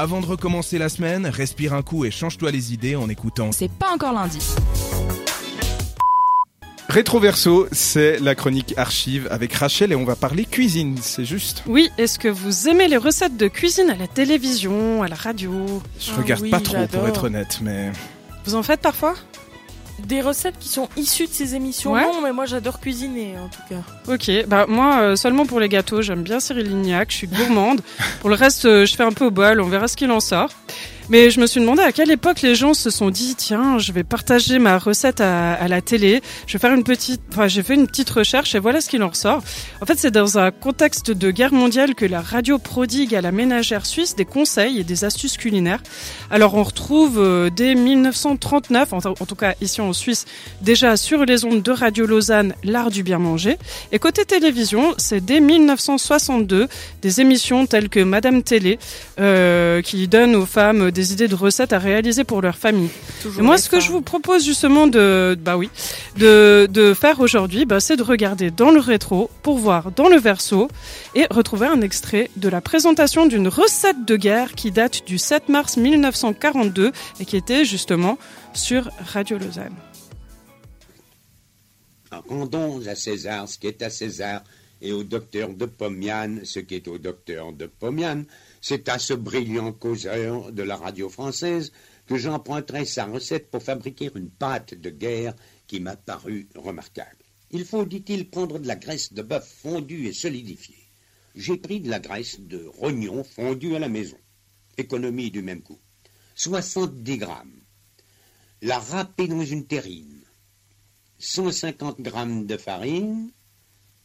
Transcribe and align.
Avant 0.00 0.20
de 0.20 0.26
recommencer 0.26 0.78
la 0.78 0.88
semaine, 0.88 1.26
respire 1.26 1.74
un 1.74 1.82
coup 1.82 2.04
et 2.04 2.12
change-toi 2.12 2.52
les 2.52 2.72
idées 2.72 2.94
en 2.94 3.08
écoutant. 3.08 3.50
C'est 3.50 3.68
pas 3.68 3.90
encore 3.92 4.12
lundi. 4.12 4.38
Rétroverso, 6.88 7.66
c'est 7.72 8.20
la 8.20 8.36
chronique 8.36 8.74
archive 8.76 9.26
avec 9.32 9.52
Rachel 9.54 9.90
et 9.90 9.96
on 9.96 10.04
va 10.04 10.14
parler 10.14 10.44
cuisine, 10.44 10.96
c'est 11.02 11.24
juste 11.24 11.64
Oui, 11.66 11.90
est-ce 11.98 12.20
que 12.20 12.28
vous 12.28 12.68
aimez 12.68 12.86
les 12.86 12.96
recettes 12.96 13.36
de 13.36 13.48
cuisine 13.48 13.90
à 13.90 13.96
la 13.96 14.06
télévision, 14.06 15.02
à 15.02 15.08
la 15.08 15.16
radio? 15.16 15.82
Je 15.98 16.12
Ah 16.12 16.20
regarde 16.20 16.42
oui, 16.42 16.50
pas 16.50 16.60
trop 16.60 16.86
pour 16.86 17.08
être 17.08 17.24
honnête, 17.24 17.58
mais 17.60 17.90
Vous 18.44 18.54
en 18.54 18.62
faites 18.62 18.80
parfois? 18.80 19.16
Des 20.06 20.20
recettes 20.22 20.58
qui 20.60 20.68
sont 20.68 20.88
issues 20.96 21.26
de 21.26 21.32
ces 21.32 21.54
émissions, 21.54 21.92
Ouais. 21.92 22.02
non, 22.04 22.20
mais 22.22 22.32
moi 22.32 22.46
j'adore 22.46 22.80
cuisiner 22.80 23.34
en 23.38 23.48
tout 23.48 23.62
cas. 23.68 24.12
Ok, 24.12 24.30
bah 24.46 24.66
moi 24.68 25.00
euh, 25.00 25.16
seulement 25.16 25.44
pour 25.44 25.58
les 25.60 25.68
gâteaux, 25.68 26.02
j'aime 26.02 26.22
bien 26.22 26.38
Cyril 26.40 26.66
Lignac, 26.68 27.10
je 27.10 27.16
suis 27.16 27.26
gourmande. 27.26 27.80
pour 28.20 28.30
le 28.30 28.36
reste, 28.36 28.64
euh, 28.64 28.86
je 28.86 28.94
fais 28.94 29.02
un 29.02 29.12
peu 29.12 29.26
au 29.26 29.30
bol, 29.30 29.60
on 29.60 29.68
verra 29.68 29.88
ce 29.88 29.96
qu'il 29.96 30.10
en 30.10 30.20
sort. 30.20 30.50
Mais 31.10 31.30
je 31.30 31.40
me 31.40 31.46
suis 31.46 31.58
demandé 31.58 31.80
à 31.80 31.90
quelle 31.90 32.10
époque 32.10 32.42
les 32.42 32.54
gens 32.54 32.74
se 32.74 32.90
sont 32.90 33.08
dit 33.08 33.34
tiens, 33.34 33.78
je 33.78 33.92
vais 33.92 34.04
partager 34.04 34.58
ma 34.58 34.78
recette 34.78 35.22
à, 35.22 35.66
la 35.66 35.80
télé. 35.80 36.20
Je 36.46 36.52
vais 36.52 36.58
faire 36.58 36.74
une 36.74 36.84
petite, 36.84 37.22
enfin 37.30 37.48
j'ai 37.48 37.62
fait 37.62 37.76
une 37.76 37.86
petite 37.86 38.10
recherche 38.10 38.54
et 38.54 38.58
voilà 38.58 38.82
ce 38.82 38.90
qu'il 38.90 39.02
en 39.02 39.08
ressort. 39.08 39.42
En 39.80 39.86
fait, 39.86 39.98
c'est 39.98 40.10
dans 40.10 40.38
un 40.38 40.50
contexte 40.50 41.10
de 41.10 41.30
guerre 41.30 41.54
mondiale 41.54 41.94
que 41.94 42.04
la 42.04 42.20
radio 42.20 42.58
prodigue 42.58 43.14
à 43.14 43.22
la 43.22 43.32
ménagère 43.32 43.86
suisse 43.86 44.16
des 44.16 44.26
conseils 44.26 44.80
et 44.80 44.84
des 44.84 45.06
astuces 45.06 45.38
culinaires. 45.38 45.82
Alors 46.30 46.54
on 46.54 46.62
retrouve 46.62 47.18
euh, 47.18 47.48
dès 47.48 47.74
1939, 47.74 48.92
en, 48.92 49.00
tout 49.00 49.34
cas 49.34 49.54
ici 49.62 49.80
en 49.80 49.94
Suisse, 49.94 50.26
déjà 50.60 50.98
sur 50.98 51.24
les 51.24 51.46
ondes 51.46 51.62
de 51.62 51.72
Radio 51.72 52.04
Lausanne, 52.04 52.52
l'art 52.64 52.90
du 52.90 53.02
bien 53.02 53.18
manger. 53.18 53.56
Et 53.92 53.98
côté 53.98 54.26
télévision, 54.26 54.92
c'est 54.98 55.24
dès 55.24 55.40
1962 55.40 56.68
des 57.00 57.20
émissions 57.22 57.64
telles 57.64 57.88
que 57.88 58.00
Madame 58.00 58.42
Télé, 58.42 58.78
euh, 59.18 59.80
qui 59.80 60.06
donnent 60.06 60.36
aux 60.36 60.44
femmes 60.44 60.90
des 60.90 60.97
idées 61.12 61.28
de 61.28 61.34
recettes 61.34 61.72
à 61.72 61.78
réaliser 61.78 62.24
pour 62.24 62.42
leur 62.42 62.56
famille. 62.56 62.90
Toujours 63.22 63.40
Et 63.40 63.44
moi, 63.44 63.58
ce 63.58 63.68
que 63.68 63.80
je 63.80 63.90
vous 63.90 64.02
propose 64.02 64.44
justement 64.44 64.86
de, 64.86 65.36
bah 65.40 65.56
oui, 65.56 65.70
de, 66.16 66.68
de 66.70 66.94
faire 66.94 67.20
aujourd'hui, 67.20 67.64
bah, 67.64 67.80
c'est 67.80 67.96
de 67.96 68.02
regarder 68.02 68.50
dans 68.50 68.70
le 68.70 68.80
rétro 68.80 69.30
pour 69.42 69.58
voir 69.58 69.90
dans 69.92 70.08
le 70.08 70.16
verso 70.16 70.68
et 71.14 71.26
retrouver 71.30 71.66
un 71.66 71.80
extrait 71.80 72.30
de 72.36 72.48
la 72.48 72.60
présentation 72.60 73.26
d'une 73.26 73.48
recette 73.48 74.04
de 74.04 74.16
guerre 74.16 74.52
qui 74.52 74.70
date 74.70 75.06
du 75.06 75.18
7 75.18 75.48
mars 75.48 75.76
1942 75.76 76.92
et 77.20 77.24
qui 77.24 77.36
était 77.36 77.64
justement 77.64 78.18
sur 78.54 78.90
Radio 79.12 79.38
Lausanne. 79.38 79.74
Rendons 82.28 82.80
à 82.86 82.94
César 82.94 83.48
ce 83.48 83.58
qui 83.58 83.66
est 83.66 83.82
à 83.82 83.90
César 83.90 84.42
et 84.80 84.92
au 84.92 85.04
docteur 85.04 85.54
de 85.54 85.66
Pomian 85.66 86.40
ce 86.44 86.60
qui 86.60 86.76
est 86.76 86.88
au 86.88 86.98
docteur 86.98 87.52
de 87.52 87.66
Pomian. 87.66 88.24
C'est 88.60 88.88
à 88.88 88.98
ce 88.98 89.14
brillant 89.14 89.72
causeur 89.72 90.52
de 90.52 90.62
la 90.62 90.76
radio 90.76 91.08
française 91.08 91.72
que 92.06 92.16
j'emprunterai 92.16 92.84
sa 92.84 93.04
recette 93.04 93.50
pour 93.50 93.62
fabriquer 93.62 94.10
une 94.14 94.30
pâte 94.30 94.74
de 94.74 94.90
guerre 94.90 95.34
qui 95.66 95.80
m'a 95.80 95.96
paru 95.96 96.48
remarquable. 96.54 97.24
Il 97.50 97.64
faut, 97.64 97.84
dit-il, 97.84 98.28
prendre 98.28 98.58
de 98.58 98.66
la 98.66 98.76
graisse 98.76 99.12
de 99.12 99.22
bœuf 99.22 99.48
fondue 99.62 100.06
et 100.06 100.12
solidifiée. 100.12 100.88
J'ai 101.34 101.56
pris 101.56 101.80
de 101.80 101.88
la 101.88 102.00
graisse 102.00 102.40
de 102.40 102.64
rognon 102.78 103.24
fondue 103.24 103.74
à 103.74 103.78
la 103.78 103.88
maison. 103.88 104.18
Économie 104.76 105.30
du 105.30 105.42
même 105.42 105.62
coup. 105.62 105.78
70 106.34 107.18
grammes. 107.18 107.60
La 108.62 108.78
râper 108.78 109.28
dans 109.28 109.44
une 109.44 109.66
terrine. 109.66 110.22
150 111.18 112.00
grammes 112.00 112.46
de 112.46 112.56
farine, 112.56 113.30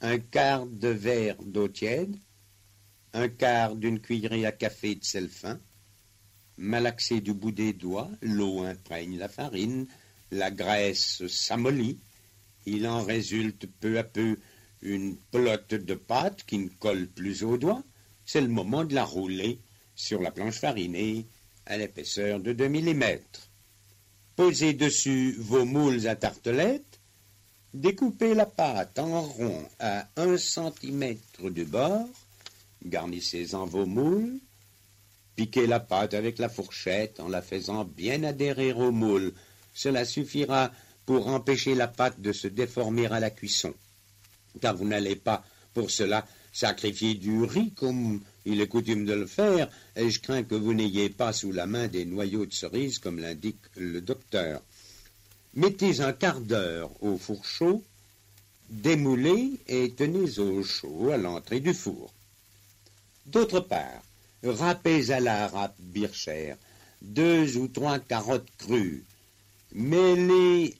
un 0.00 0.18
quart 0.18 0.66
de 0.66 0.88
verre 0.88 1.36
d'eau 1.42 1.68
tiède, 1.68 2.16
un 3.12 3.28
quart 3.28 3.76
d'une 3.76 4.00
cuillerée 4.00 4.46
à 4.46 4.52
café 4.52 4.94
de 4.94 5.04
sel 5.04 5.28
fin, 5.28 5.60
malaxer 6.56 7.20
du 7.20 7.32
bout 7.32 7.52
des 7.52 7.72
doigts, 7.72 8.10
l'eau 8.22 8.62
imprègne 8.62 9.18
la 9.18 9.28
farine, 9.28 9.86
la 10.30 10.50
graisse 10.50 11.26
s'amollit, 11.26 11.98
il 12.66 12.86
en 12.86 13.02
résulte 13.02 13.66
peu 13.80 13.98
à 13.98 14.04
peu 14.04 14.38
une 14.82 15.16
pelote 15.16 15.74
de 15.74 15.94
pâte 15.94 16.44
qui 16.44 16.58
ne 16.58 16.68
colle 16.68 17.08
plus 17.08 17.42
aux 17.42 17.56
doigts, 17.56 17.82
c'est 18.24 18.40
le 18.40 18.48
moment 18.48 18.84
de 18.84 18.94
la 18.94 19.04
rouler 19.04 19.60
sur 19.94 20.20
la 20.20 20.30
planche 20.30 20.58
farinée 20.58 21.26
à 21.66 21.76
l'épaisseur 21.76 22.40
de 22.40 22.52
2 22.52 22.68
mm. 22.68 23.04
Posez 24.36 24.74
dessus 24.74 25.36
vos 25.38 25.64
moules 25.64 26.06
à 26.06 26.16
tartelettes, 26.16 27.00
découpez 27.74 28.34
la 28.34 28.46
pâte 28.46 28.98
en 29.00 29.22
rond 29.22 29.68
à 29.80 30.06
1 30.16 30.38
cm 30.38 31.16
du 31.50 31.64
bord, 31.64 32.08
garnissez-en 32.84 33.66
vos 33.66 33.84
moules, 33.84 34.38
piquez 35.34 35.66
la 35.66 35.80
pâte 35.80 36.14
avec 36.14 36.38
la 36.38 36.48
fourchette 36.48 37.18
en 37.18 37.28
la 37.28 37.42
faisant 37.42 37.84
bien 37.84 38.22
adhérer 38.22 38.72
au 38.72 38.92
moule. 38.92 39.32
Cela 39.74 40.04
suffira 40.04 40.70
pour 41.04 41.26
empêcher 41.26 41.74
la 41.74 41.88
pâte 41.88 42.20
de 42.20 42.32
se 42.32 42.46
déformer 42.46 43.06
à 43.06 43.18
la 43.18 43.30
cuisson. 43.30 43.74
Car 44.60 44.76
vous 44.76 44.86
n'allez 44.86 45.16
pas, 45.16 45.44
pour 45.74 45.90
cela, 45.90 46.24
sacrifier 46.52 47.14
du 47.14 47.42
riz 47.42 47.72
comme 47.72 48.20
il 48.46 48.60
est 48.60 48.68
coutume 48.68 49.04
de 49.04 49.14
le 49.14 49.26
faire, 49.26 49.68
et 49.96 50.10
je 50.10 50.20
crains 50.20 50.44
que 50.44 50.54
vous 50.54 50.74
n'ayez 50.74 51.08
pas 51.08 51.32
sous 51.32 51.50
la 51.50 51.66
main 51.66 51.88
des 51.88 52.04
noyaux 52.04 52.46
de 52.46 52.54
cerise 52.54 53.00
comme 53.00 53.18
l'indique 53.18 53.58
le 53.76 54.00
docteur. 54.00 54.62
Mettez 55.56 56.00
un 56.00 56.12
quart 56.12 56.40
d'heure 56.40 56.90
au 57.00 57.16
four 57.16 57.44
chaud, 57.46 57.84
démoulez 58.70 59.60
et 59.68 59.92
tenez 59.92 60.40
au 60.40 60.64
chaud 60.64 61.10
à 61.12 61.16
l'entrée 61.16 61.60
du 61.60 61.72
four. 61.72 62.12
D'autre 63.26 63.60
part, 63.60 64.02
râpez 64.42 65.12
à 65.12 65.20
la 65.20 65.46
râpe 65.46 65.76
birchère 65.78 66.56
deux 67.02 67.56
ou 67.56 67.68
trois 67.68 68.00
carottes 68.00 68.50
crues, 68.58 69.04
mêlez 69.72 70.74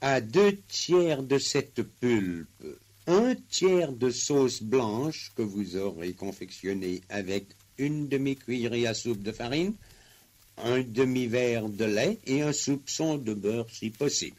à 0.00 0.22
deux 0.22 0.56
tiers 0.68 1.22
de 1.22 1.38
cette 1.38 1.82
pulpe 1.82 2.64
un 3.08 3.34
tiers 3.50 3.92
de 3.92 4.10
sauce 4.10 4.62
blanche 4.62 5.32
que 5.36 5.42
vous 5.42 5.76
aurez 5.76 6.14
confectionnée 6.14 7.02
avec 7.10 7.46
une 7.76 8.08
demi-cuillerée 8.08 8.86
à 8.86 8.94
soupe 8.94 9.22
de 9.22 9.32
farine, 9.32 9.74
un 10.64 10.80
demi-verre 10.80 11.68
de 11.68 11.84
lait 11.84 12.18
et 12.26 12.42
un 12.42 12.52
soupçon 12.52 13.18
de 13.18 13.34
beurre 13.34 13.66
si 13.72 13.90
possible. 13.90 14.36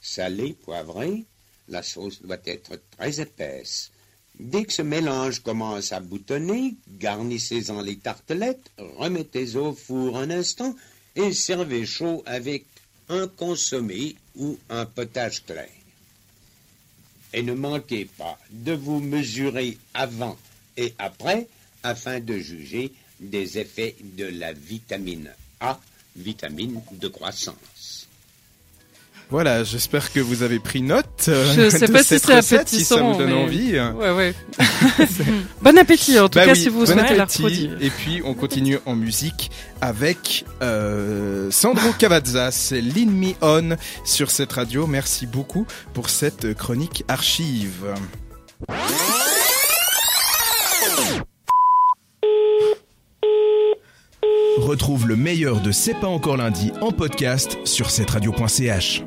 Salé, 0.00 0.54
poivré, 0.64 1.24
la 1.68 1.82
sauce 1.82 2.22
doit 2.22 2.38
être 2.44 2.78
très 2.96 3.20
épaisse. 3.20 3.90
Dès 4.38 4.64
que 4.64 4.72
ce 4.72 4.82
mélange 4.82 5.40
commence 5.40 5.92
à 5.92 6.00
boutonner, 6.00 6.74
garnissez-en 6.98 7.80
les 7.80 7.96
tartelettes, 7.96 8.70
remettez 8.98 9.56
au 9.56 9.72
four 9.72 10.18
un 10.18 10.30
instant 10.30 10.76
et 11.14 11.32
servez 11.32 11.86
chaud 11.86 12.22
avec 12.26 12.66
un 13.08 13.28
consommé 13.28 14.14
ou 14.36 14.58
un 14.68 14.84
potage 14.84 15.44
clair. 15.44 15.70
Et 17.32 17.42
ne 17.42 17.54
manquez 17.54 18.04
pas 18.04 18.38
de 18.50 18.72
vous 18.72 19.00
mesurer 19.00 19.78
avant 19.94 20.36
et 20.76 20.92
après 20.98 21.48
afin 21.82 22.20
de 22.20 22.38
juger 22.38 22.92
des 23.20 23.58
effets 23.58 23.96
de 24.02 24.26
la 24.26 24.52
vitamine 24.52 25.32
A, 25.60 25.78
vitamine 26.16 26.80
de 26.92 27.08
croissance. 27.08 28.06
voilà, 29.30 29.64
j'espère 29.64 30.12
que 30.12 30.20
vous 30.20 30.42
avez 30.42 30.58
pris 30.60 30.82
note. 30.82 31.26
euh, 31.28 31.52
Je 31.54 31.70
sais 31.70 31.86
de 31.88 31.92
pas 31.92 31.98
si 32.02 32.08
cette 32.10 32.26
c'est 32.26 32.36
recette, 32.36 32.68
si 32.68 32.84
ça 32.84 32.94
appétissant, 32.96 33.12
vous 33.12 33.18
donne 33.18 33.30
mais- 33.30 33.42
envie. 33.42 33.80
Ouais, 33.80 34.10
ouais. 34.12 34.34
bon 35.62 35.76
appétit 35.78 36.18
en 36.20 36.28
tout 36.28 36.38
Bah 36.38 36.46
cas 36.46 36.52
oui, 36.52 36.60
si 36.62 36.68
vous 36.68 36.80
bon 36.80 36.86
souhaitez 36.86 37.16
la. 37.16 37.26
Et 37.80 37.90
puis 37.90 38.20
on 38.24 38.34
continue 38.34 38.78
en 38.86 38.94
musique 38.94 39.50
avec 39.80 40.44
euh, 40.62 41.50
Sandro 41.50 41.92
Cavazza, 41.98 42.50
c'est 42.52 42.80
Lean 42.80 43.06
Me 43.10 43.32
On 43.40 43.76
sur 44.04 44.30
cette 44.30 44.52
radio. 44.52 44.86
Merci 44.86 45.26
beaucoup 45.26 45.66
pour 45.92 46.08
cette 46.10 46.54
chronique 46.54 47.04
archive. 47.08 47.94
Retrouve 54.66 55.06
le 55.06 55.14
meilleur 55.14 55.60
de 55.60 55.70
C'est 55.70 55.94
pas 55.94 56.08
encore 56.08 56.36
lundi 56.36 56.72
en 56.80 56.90
podcast 56.90 57.56
sur 57.64 57.88
cette 57.88 58.10
radio.ch. 58.10 59.04